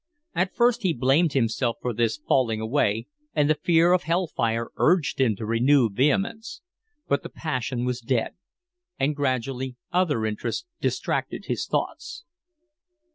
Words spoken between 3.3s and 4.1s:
and the fear of